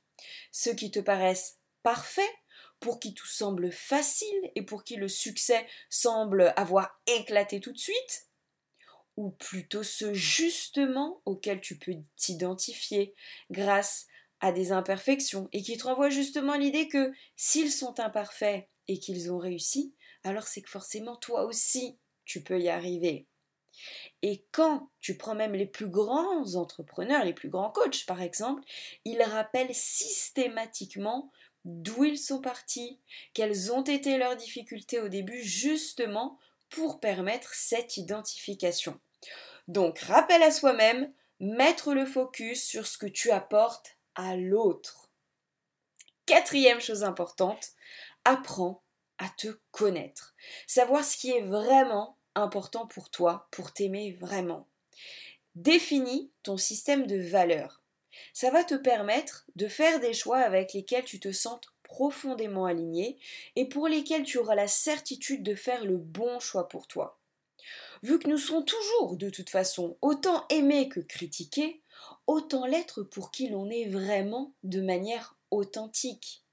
Ceux 0.51 0.73
qui 0.73 0.89
te 0.89 0.99
paraissent 0.99 1.59
parfaits, 1.83 2.33
pour 2.79 2.99
qui 2.99 3.13
tout 3.13 3.27
semble 3.27 3.71
facile 3.71 4.51
et 4.55 4.61
pour 4.61 4.83
qui 4.83 4.95
le 4.95 5.07
succès 5.07 5.65
semble 5.89 6.53
avoir 6.55 6.99
éclaté 7.07 7.59
tout 7.59 7.71
de 7.71 7.77
suite? 7.77 8.26
Ou 9.17 9.31
plutôt 9.31 9.83
ceux 9.83 10.13
justement 10.13 11.21
auxquels 11.25 11.59
tu 11.59 11.77
peux 11.77 11.95
t'identifier 12.15 13.15
grâce 13.51 14.07
à 14.39 14.51
des 14.51 14.71
imperfections 14.71 15.49
et 15.51 15.63
qui 15.63 15.77
te 15.77 15.85
renvoient 15.85 16.09
justement 16.09 16.55
l'idée 16.55 16.87
que 16.87 17.11
s'ils 17.35 17.71
sont 17.71 17.99
imparfaits 17.99 18.67
et 18.87 18.99
qu'ils 18.99 19.31
ont 19.31 19.39
réussi, 19.39 19.93
alors 20.23 20.43
c'est 20.43 20.61
que 20.61 20.69
forcément 20.69 21.15
toi 21.15 21.43
aussi 21.45 21.97
tu 22.25 22.43
peux 22.43 22.59
y 22.59 22.69
arriver. 22.69 23.25
Et 24.21 24.45
quand 24.51 24.89
tu 24.99 25.17
prends 25.17 25.35
même 25.35 25.53
les 25.53 25.65
plus 25.65 25.89
grands 25.89 26.55
entrepreneurs, 26.55 27.25
les 27.25 27.33
plus 27.33 27.49
grands 27.49 27.71
coachs 27.71 28.05
par 28.05 28.21
exemple, 28.21 28.63
ils 29.05 29.21
rappellent 29.21 29.73
systématiquement 29.73 31.31
d'où 31.65 32.03
ils 32.05 32.17
sont 32.17 32.41
partis, 32.41 32.99
quelles 33.33 33.71
ont 33.71 33.83
été 33.83 34.17
leurs 34.17 34.37
difficultés 34.37 34.99
au 34.99 35.09
début 35.09 35.41
justement 35.43 36.39
pour 36.69 36.99
permettre 36.99 37.53
cette 37.53 37.97
identification. 37.97 38.99
Donc 39.67 39.99
rappel 39.99 40.41
à 40.43 40.51
soi-même, 40.51 41.11
mettre 41.39 41.93
le 41.93 42.05
focus 42.05 42.63
sur 42.63 42.87
ce 42.87 42.97
que 42.97 43.07
tu 43.07 43.31
apportes 43.31 43.97
à 44.15 44.35
l'autre. 44.35 45.09
Quatrième 46.25 46.81
chose 46.81 47.03
importante, 47.03 47.71
apprends 48.25 48.83
à 49.17 49.29
te 49.29 49.59
connaître. 49.71 50.35
Savoir 50.67 51.03
ce 51.03 51.17
qui 51.17 51.31
est 51.31 51.41
vraiment 51.41 52.17
important 52.35 52.87
pour 52.87 53.09
toi, 53.09 53.47
pour 53.51 53.73
t'aimer 53.73 54.13
vraiment. 54.13 54.67
Définis 55.55 56.31
ton 56.43 56.57
système 56.57 57.07
de 57.07 57.19
valeurs. 57.19 57.81
Ça 58.33 58.51
va 58.51 58.63
te 58.63 58.75
permettre 58.75 59.45
de 59.55 59.67
faire 59.67 59.99
des 59.99 60.13
choix 60.13 60.39
avec 60.39 60.73
lesquels 60.73 61.05
tu 61.05 61.19
te 61.19 61.31
sens 61.31 61.59
profondément 61.83 62.65
aligné 62.65 63.17
et 63.55 63.67
pour 63.67 63.87
lesquels 63.87 64.23
tu 64.23 64.37
auras 64.37 64.55
la 64.55 64.67
certitude 64.67 65.43
de 65.43 65.55
faire 65.55 65.83
le 65.83 65.97
bon 65.97 66.39
choix 66.39 66.67
pour 66.67 66.87
toi. 66.87 67.17
Vu 68.03 68.19
que 68.19 68.29
nous 68.29 68.37
sommes 68.37 68.65
toujours, 68.65 69.17
de 69.17 69.29
toute 69.29 69.49
façon, 69.49 69.97
autant 70.01 70.45
aimés 70.49 70.89
que 70.89 70.99
critiqués, 70.99 71.81
autant 72.27 72.65
l'être 72.65 73.03
pour 73.03 73.31
qui 73.31 73.49
l'on 73.49 73.69
est 73.69 73.87
vraiment 73.87 74.53
de 74.63 74.81
manière 74.81 75.35
authentique. 75.51 76.43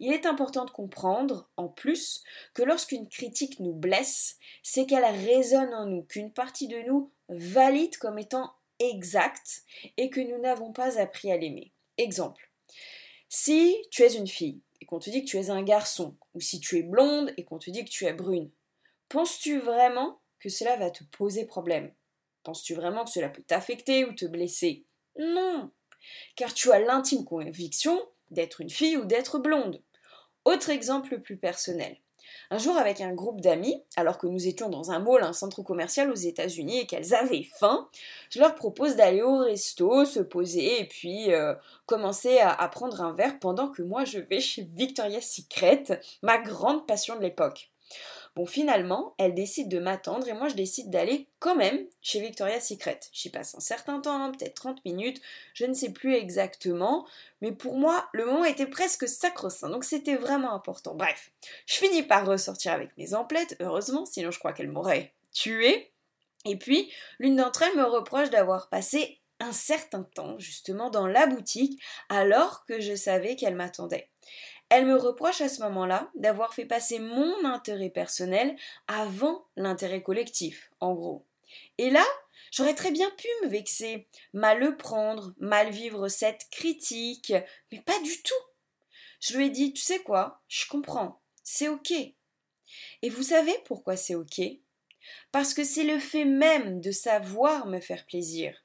Il 0.00 0.12
est 0.12 0.26
important 0.26 0.64
de 0.64 0.70
comprendre, 0.70 1.48
en 1.56 1.68
plus, 1.68 2.24
que 2.54 2.62
lorsqu'une 2.62 3.08
critique 3.08 3.60
nous 3.60 3.72
blesse, 3.72 4.36
c'est 4.62 4.86
qu'elle 4.86 5.04
résonne 5.04 5.74
en 5.74 5.86
nous, 5.86 6.02
qu'une 6.02 6.32
partie 6.32 6.68
de 6.68 6.80
nous 6.82 7.12
valide 7.28 7.96
comme 7.98 8.18
étant 8.18 8.52
exacte 8.80 9.62
et 9.96 10.10
que 10.10 10.20
nous 10.20 10.38
n'avons 10.38 10.72
pas 10.72 10.98
appris 10.98 11.30
à 11.30 11.36
l'aimer. 11.36 11.72
Exemple. 11.98 12.50
Si 13.28 13.76
tu 13.90 14.02
es 14.02 14.14
une 14.14 14.26
fille 14.26 14.60
et 14.80 14.86
qu'on 14.86 14.98
te 14.98 15.10
dit 15.10 15.24
que 15.24 15.30
tu 15.30 15.36
es 15.36 15.50
un 15.50 15.62
garçon, 15.62 16.16
ou 16.34 16.40
si 16.40 16.58
tu 16.58 16.78
es 16.78 16.82
blonde 16.82 17.32
et 17.36 17.44
qu'on 17.44 17.58
te 17.58 17.70
dit 17.70 17.84
que 17.84 17.90
tu 17.90 18.06
es 18.06 18.12
brune, 18.12 18.50
penses-tu 19.08 19.60
vraiment 19.60 20.20
que 20.40 20.48
cela 20.48 20.76
va 20.76 20.90
te 20.90 21.04
poser 21.04 21.44
problème 21.44 21.92
Penses-tu 22.42 22.74
vraiment 22.74 23.04
que 23.04 23.10
cela 23.10 23.28
peut 23.28 23.42
t'affecter 23.42 24.04
ou 24.04 24.12
te 24.12 24.24
blesser? 24.24 24.84
Non, 25.18 25.70
car 26.36 26.54
tu 26.54 26.72
as 26.72 26.80
l'intime 26.80 27.24
conviction 27.24 28.00
d'être 28.30 28.60
une 28.60 28.70
fille 28.70 28.96
ou 28.96 29.04
d'être 29.04 29.38
blonde. 29.38 29.82
Autre 30.44 30.70
exemple 30.70 31.20
plus 31.20 31.36
personnel. 31.36 31.96
Un 32.50 32.58
jour, 32.58 32.76
avec 32.76 33.00
un 33.00 33.12
groupe 33.12 33.40
d'amis, 33.40 33.82
alors 33.96 34.18
que 34.18 34.26
nous 34.26 34.46
étions 34.46 34.68
dans 34.68 34.90
un 34.90 35.00
mall, 35.00 35.22
un 35.22 35.32
centre 35.32 35.62
commercial 35.62 36.10
aux 36.10 36.16
États-Unis 36.16 36.80
et 36.80 36.86
qu'elles 36.86 37.14
avaient 37.14 37.46
faim, 37.58 37.88
je 38.30 38.38
leur 38.38 38.54
propose 38.54 38.96
d'aller 38.96 39.22
au 39.22 39.38
resto, 39.38 40.04
se 40.04 40.20
poser 40.20 40.80
et 40.80 40.84
puis 40.84 41.32
euh, 41.32 41.54
commencer 41.86 42.38
à, 42.38 42.52
à 42.52 42.68
prendre 42.68 43.00
un 43.02 43.12
verre 43.12 43.38
pendant 43.38 43.68
que 43.68 43.82
moi 43.82 44.04
je 44.04 44.18
vais 44.18 44.40
chez 44.40 44.62
Victoria's 44.62 45.28
Secret, 45.28 46.00
ma 46.22 46.38
grande 46.38 46.86
passion 46.86 47.16
de 47.16 47.22
l'époque. 47.22 47.70
Bon, 48.36 48.46
finalement, 48.46 49.14
elle 49.18 49.34
décide 49.34 49.68
de 49.68 49.80
m'attendre 49.80 50.28
et 50.28 50.32
moi 50.32 50.48
je 50.48 50.54
décide 50.54 50.88
d'aller 50.88 51.26
quand 51.40 51.56
même 51.56 51.84
chez 52.00 52.20
Victoria's 52.20 52.68
Secret. 52.68 53.00
J'y 53.12 53.28
passe 53.28 53.56
un 53.56 53.60
certain 53.60 54.00
temps, 54.00 54.30
peut-être 54.30 54.54
30 54.54 54.84
minutes, 54.84 55.20
je 55.52 55.66
ne 55.66 55.74
sais 55.74 55.92
plus 55.92 56.14
exactement, 56.14 57.06
mais 57.40 57.50
pour 57.50 57.76
moi, 57.76 58.08
le 58.12 58.26
moment 58.26 58.44
était 58.44 58.66
presque 58.66 59.08
sacro-saint, 59.08 59.70
donc 59.70 59.84
c'était 59.84 60.14
vraiment 60.14 60.54
important. 60.54 60.94
Bref, 60.94 61.32
je 61.66 61.74
finis 61.74 62.04
par 62.04 62.24
ressortir 62.24 62.72
avec 62.72 62.96
mes 62.96 63.14
emplettes, 63.14 63.56
heureusement, 63.60 64.06
sinon 64.06 64.30
je 64.30 64.38
crois 64.38 64.52
qu'elle 64.52 64.70
m'aurait 64.70 65.12
tuée. 65.32 65.90
Et 66.44 66.56
puis, 66.56 66.90
l'une 67.18 67.36
d'entre 67.36 67.62
elles 67.62 67.76
me 67.76 67.84
reproche 67.84 68.30
d'avoir 68.30 68.68
passé 68.68 69.18
un 69.40 69.52
certain 69.52 70.02
temps 70.02 70.38
justement 70.38 70.90
dans 70.90 71.06
la 71.06 71.26
boutique 71.26 71.82
alors 72.08 72.64
que 72.66 72.80
je 72.80 72.94
savais 72.94 73.36
qu'elle 73.36 73.56
m'attendait. 73.56 74.08
Elle 74.70 74.86
me 74.86 74.96
reproche 74.96 75.40
à 75.40 75.48
ce 75.48 75.62
moment-là 75.62 76.10
d'avoir 76.14 76.54
fait 76.54 76.64
passer 76.64 77.00
mon 77.00 77.44
intérêt 77.44 77.90
personnel 77.90 78.56
avant 78.86 79.44
l'intérêt 79.56 80.02
collectif, 80.02 80.70
en 80.78 80.94
gros. 80.94 81.26
Et 81.76 81.90
là, 81.90 82.04
j'aurais 82.52 82.76
très 82.76 82.92
bien 82.92 83.10
pu 83.10 83.26
me 83.42 83.48
vexer, 83.48 84.06
mal 84.32 84.60
le 84.60 84.76
prendre, 84.76 85.34
mal 85.38 85.70
vivre 85.70 86.06
cette 86.06 86.48
critique, 86.52 87.32
mais 87.72 87.80
pas 87.80 87.98
du 88.00 88.22
tout. 88.22 88.32
Je 89.18 89.36
lui 89.36 89.46
ai 89.46 89.50
dit, 89.50 89.72
tu 89.72 89.82
sais 89.82 89.98
quoi, 90.04 90.40
je 90.46 90.66
comprends, 90.68 91.20
c'est 91.42 91.68
ok. 91.68 91.92
Et 93.02 93.10
vous 93.10 93.24
savez 93.24 93.54
pourquoi 93.64 93.96
c'est 93.96 94.14
ok? 94.14 94.40
Parce 95.32 95.52
que 95.52 95.64
c'est 95.64 95.82
le 95.82 95.98
fait 95.98 96.24
même 96.24 96.80
de 96.80 96.92
savoir 96.92 97.66
me 97.66 97.80
faire 97.80 98.06
plaisir, 98.06 98.56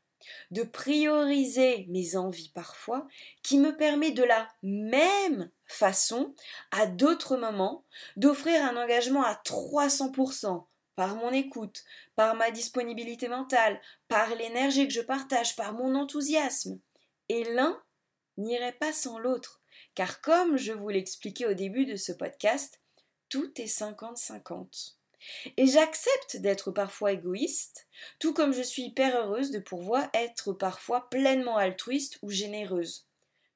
de 0.51 0.61
prioriser 0.61 1.87
mes 1.89 2.15
envies 2.15 2.51
parfois, 2.53 3.07
qui 3.41 3.57
me 3.57 3.75
permet 3.75 4.11
de 4.11 4.23
la 4.23 4.47
même 4.61 5.49
façon, 5.65 6.33
à 6.71 6.85
d'autres 6.85 7.37
moments, 7.37 7.83
d'offrir 8.15 8.63
un 8.63 8.77
engagement 8.77 9.23
à 9.23 9.33
300% 9.45 10.65
par 10.95 11.15
mon 11.15 11.31
écoute, 11.31 11.83
par 12.15 12.35
ma 12.35 12.51
disponibilité 12.51 13.27
mentale, 13.27 13.81
par 14.07 14.33
l'énergie 14.35 14.87
que 14.87 14.93
je 14.93 15.01
partage, 15.01 15.55
par 15.55 15.73
mon 15.73 15.95
enthousiasme. 15.95 16.79
Et 17.29 17.43
l'un 17.53 17.81
n'irait 18.37 18.77
pas 18.79 18.93
sans 18.93 19.19
l'autre, 19.19 19.61
car 19.93 20.21
comme 20.21 20.57
je 20.57 20.73
vous 20.73 20.89
l'expliquais 20.89 21.45
au 21.45 21.53
début 21.53 21.85
de 21.85 21.95
ce 21.95 22.11
podcast, 22.11 22.81
tout 23.29 23.51
est 23.59 23.65
50-50. 23.65 24.95
Et 25.57 25.65
j'accepte 25.65 26.37
d'être 26.37 26.71
parfois 26.71 27.11
égoïste, 27.11 27.87
tout 28.19 28.33
comme 28.33 28.53
je 28.53 28.61
suis 28.61 28.83
hyper 28.83 29.17
heureuse 29.17 29.51
de 29.51 29.59
pouvoir 29.59 30.07
être 30.13 30.53
parfois 30.53 31.09
pleinement 31.09 31.57
altruiste 31.57 32.19
ou 32.21 32.29
généreuse. 32.29 33.07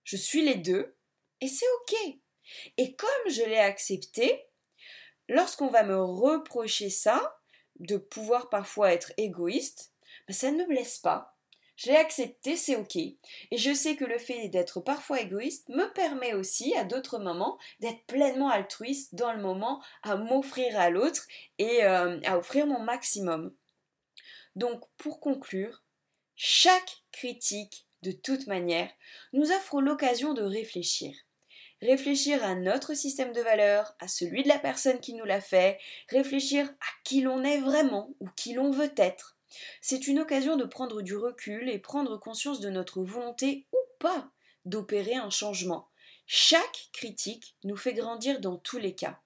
Je 0.04 0.18
suis 0.18 0.42
les 0.42 0.56
deux, 0.56 0.96
et 1.42 1.48
c'est 1.48 1.66
ok. 1.82 2.18
Et 2.78 2.96
comme 2.96 3.30
je 3.32 3.44
l'ai 3.44 3.60
accepté, 3.60 4.46
lorsqu'on 5.28 5.68
va 5.70 5.84
me 5.84 6.02
reprocher 6.02 6.90
ça, 6.90 7.40
de 7.80 7.98
pouvoir 7.98 8.50
parfois 8.50 8.92
être 8.92 9.14
égoïste, 9.18 9.94
ben, 10.28 10.34
ça 10.34 10.52
ne 10.52 10.58
me 10.58 10.68
blesse 10.68 11.00
pas. 11.00 11.36
Je 11.76 11.90
l'ai 11.92 11.96
accepté, 11.96 12.58
c'est 12.58 12.76
ok. 12.76 12.98
Et 12.98 13.18
je 13.58 13.74
sais 13.74 13.96
que 13.96 14.04
le 14.04 14.18
fait 14.18 14.50
d'être 14.50 14.82
parfois 14.82 15.22
égoïste 15.22 15.70
me 15.70 15.86
permet 15.94 16.34
aussi, 16.34 16.76
à 16.76 16.84
d'autres 16.84 17.20
moments, 17.20 17.58
d'être 17.80 18.06
pleinement 18.06 18.50
altruiste 18.50 19.16
dans 19.16 19.32
le 19.32 19.42
moment, 19.42 19.82
à 20.04 20.18
m'offrir 20.18 20.78
à 20.78 20.90
l'autre 20.90 21.26
et 21.58 21.86
euh, 21.86 22.20
à 22.26 22.38
offrir 22.38 22.68
mon 22.68 22.82
maximum. 22.82 23.56
Donc, 24.58 24.84
pour 24.98 25.22
conclure, 25.22 25.84
chaque 26.36 27.04
critique, 27.14 27.88
de 28.02 28.12
toute 28.12 28.48
manière, 28.48 28.92
nous 29.32 29.50
offre 29.52 29.80
l'occasion 29.80 30.34
de 30.34 30.42
réfléchir. 30.42 31.16
Réfléchir 31.82 32.44
à 32.44 32.56
notre 32.56 32.94
système 32.94 33.32
de 33.32 33.42
valeurs, 33.42 33.96
à 34.00 34.08
celui 34.08 34.44
de 34.44 34.50
la 34.50 34.60
personne 34.60 35.00
qui 35.00 35.14
nous 35.14 35.26
l'a 35.26 35.42
fait, 35.42 35.80
réfléchir 36.10 36.68
à 36.68 37.04
qui 37.04 37.22
l'on 37.22 37.44
est 37.44 37.60
vraiment 37.60 38.14
ou 38.20 38.28
qui 38.36 38.54
l'on 38.54 38.72
veut 38.72 38.92
être. 38.98 39.38
C'est 39.82 40.08
une 40.08 40.20
occasion 40.20 40.58
de 40.58 40.66
prendre 40.66 41.02
du 41.02 41.16
recul 41.16 41.70
et 41.70 41.80
prendre 41.80 42.18
conscience 42.18 42.60
de 42.60 42.70
notre 42.70 43.02
volonté 43.02 43.66
ou 43.72 43.78
pas 44.00 44.30
d'opérer 44.66 45.16
un 45.16 45.30
changement. 45.30 45.90
Chaque 46.28 46.90
critique 46.94 47.56
nous 47.64 47.78
fait 47.78 47.94
grandir 47.94 48.40
dans 48.40 48.58
tous 48.58 48.78
les 48.78 48.94
cas. 48.94 49.20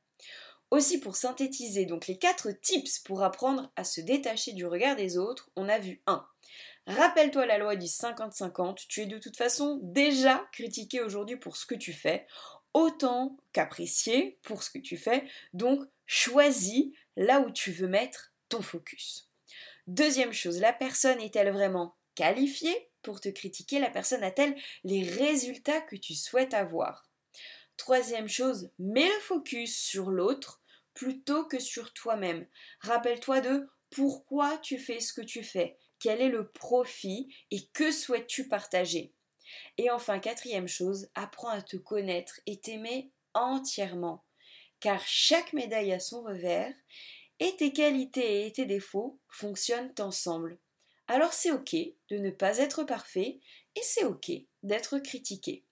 Aussi 0.72 1.00
pour 1.00 1.16
synthétiser 1.16 1.86
donc 1.86 2.08
les 2.08 2.18
quatre 2.18 2.52
tips 2.52 3.00
pour 3.00 3.24
apprendre 3.24 3.72
à 3.76 3.84
se 3.84 4.02
détacher 4.02 4.54
du 4.54 4.66
regard 4.66 4.96
des 4.96 5.18
autres, 5.18 5.52
on 5.56 5.70
a 5.70 5.80
vu 5.80 6.02
1. 6.08 6.26
Rappelle-toi 6.88 7.46
la 7.46 7.58
loi 7.58 7.76
du 7.78 7.86
50-50, 7.86 8.88
tu 8.88 9.02
es 9.02 9.06
de 9.06 9.18
toute 9.18 9.38
façon 9.38 9.80
déjà 9.82 10.46
critiqué 10.52 11.02
aujourd'hui 11.02 11.38
pour 11.38 11.56
ce 11.56 11.66
que 11.66 11.76
tu 11.76 11.94
fais, 11.94 12.28
autant 12.74 13.38
qu'apprécié 13.54 14.38
pour 14.44 14.64
ce 14.64 14.70
que 14.70 14.80
tu 14.80 14.98
fais, 14.98 15.24
donc 15.54 15.82
choisis 16.06 16.92
là 17.16 17.40
où 17.40 17.52
tu 17.52 17.72
veux 17.72 17.88
mettre 17.88 18.34
ton 18.50 18.62
focus. 18.62 19.30
Deuxième 19.88 20.34
chose, 20.34 20.60
la 20.60 20.74
personne 20.74 21.22
est-elle 21.22 21.52
vraiment 21.52 21.96
qualifiée 22.16 22.90
pour 23.02 23.22
te 23.22 23.30
critiquer? 23.30 23.80
La 23.80 23.90
personne 23.90 24.24
a-t-elle 24.24 24.56
les 24.84 25.04
résultats 25.04 25.82
que 25.82 25.96
tu 25.96 26.14
souhaites 26.16 26.54
avoir? 26.54 27.10
Troisième 27.78 28.30
chose, 28.30 28.72
mets 28.78 29.08
le 29.08 29.20
focus 29.22 29.78
sur 29.78 30.10
l'autre 30.10 30.62
plutôt 30.94 31.46
que 31.46 31.60
sur 31.60 31.94
toi-même. 31.94 32.46
Rappelle-toi 32.82 33.42
de 33.42 33.68
pourquoi 33.90 34.58
tu 34.60 34.80
fais 34.80 35.00
ce 35.00 35.14
que 35.14 35.22
tu 35.22 35.44
fais, 35.44 35.78
quel 36.04 36.22
est 36.22 36.28
le 36.28 36.50
profit 36.50 37.34
et 37.50 37.66
que 37.68 37.90
souhaites-tu 37.90 38.50
partager? 38.50 39.14
Et 39.78 39.90
enfin, 39.90 40.20
quatrième 40.20 40.68
chose, 40.68 41.08
apprends 41.16 41.48
à 41.48 41.62
te 41.62 41.78
connaître 41.78 42.42
et 42.46 42.60
t'aimer 42.60 43.14
entièrement, 43.34 44.26
car 44.82 45.02
chaque 45.08 45.54
médaille 45.54 45.94
a 45.94 46.02
son 46.02 46.24
revers 46.24 46.74
et 47.40 47.56
tes 47.56 47.72
qualités 47.72 48.46
et 48.46 48.52
tes 48.52 48.66
défauts 48.66 49.18
fonctionnent 49.30 49.94
ensemble. 49.98 50.60
Alors 51.08 51.32
c'est 51.32 51.52
ok 51.52 51.74
de 52.10 52.18
ne 52.18 52.32
pas 52.32 52.58
être 52.58 52.84
parfait 52.84 53.40
et 53.78 53.82
c'est 53.82 54.04
ok 54.04 54.30
d'être 54.62 55.00
critiqué. 55.00 55.64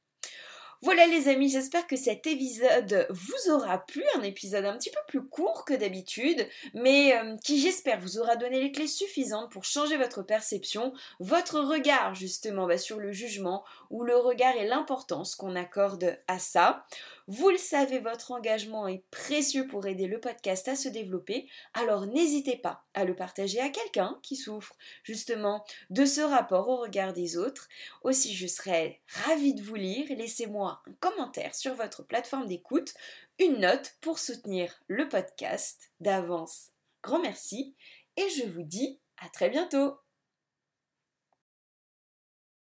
Voilà 0.84 1.06
les 1.06 1.28
amis, 1.28 1.48
j'espère 1.48 1.86
que 1.86 1.96
cet 1.96 2.26
épisode 2.26 3.06
vous 3.12 3.52
aura 3.52 3.78
plu, 3.86 4.04
un 4.18 4.24
épisode 4.24 4.66
un 4.66 4.76
petit 4.76 4.90
peu 4.90 5.00
plus 5.08 5.24
court 5.24 5.64
que 5.64 5.76
d'habitude, 5.76 6.48
mais 6.74 7.16
euh, 7.16 7.38
qui 7.44 7.62
j'espère 7.62 8.00
vous 8.00 8.18
aura 8.18 8.36
donné 8.36 8.60
les 8.60 8.72
clés 8.72 8.88
suffisantes 8.88 9.52
pour 9.52 9.64
changer 9.64 9.96
votre 9.96 10.24
perception, 10.24 10.92
votre 11.20 11.60
regard 11.60 12.16
justement 12.16 12.66
bah, 12.66 12.80
sur 12.80 12.98
le 12.98 13.12
jugement, 13.12 13.64
ou 13.92 14.04
le 14.04 14.18
regard 14.18 14.56
et 14.56 14.68
l'importance 14.68 15.36
qu'on 15.36 15.56
accorde 15.56 16.18
à 16.28 16.40
ça. 16.40 16.84
Vous 17.28 17.52
le 17.52 17.60
savez, 17.60 18.00
votre 18.00 18.32
engagement 18.32 18.88
est 18.88 19.04
précieux 19.12 19.68
pour 19.68 19.86
aider 19.86 20.08
le 20.08 20.20
podcast 20.20 20.68
à 20.68 20.76
se 20.76 20.90
développer, 20.90 21.48
alors 21.76 22.08
n'hésitez 22.08 22.58
pas 22.58 22.84
à 22.94 23.06
le 23.06 23.16
partager 23.16 23.60
à 23.60 23.70
quelqu'un 23.70 24.20
qui 24.22 24.36
souffre 24.36 24.76
justement 25.04 25.64
de 25.90 26.06
ce 26.06 26.22
rapport 26.22 26.70
au 26.70 26.78
regard 26.78 27.14
des 27.14 27.38
autres. 27.38 27.68
Aussi, 28.04 28.36
je 28.36 28.48
serais 28.48 29.02
ravie 29.08 29.54
de 29.54 29.64
vous 29.64 29.76
lire. 29.76 30.08
Laissez-moi 30.10 30.82
un 30.88 30.94
commentaire 31.00 31.56
sur 31.56 31.76
votre 31.76 32.04
plateforme 32.04 32.48
d'écoute, 32.48 32.94
une 33.40 33.60
note 33.60 33.96
pour 34.02 34.20
soutenir 34.20 34.82
le 34.88 35.08
podcast 35.10 35.92
d'avance. 36.00 36.72
Grand 37.04 37.22
merci 37.22 37.76
et 38.18 38.30
je 38.30 38.48
vous 38.48 38.64
dis 38.64 39.00
à 39.18 39.30
très 39.30 39.50
bientôt 39.50 39.96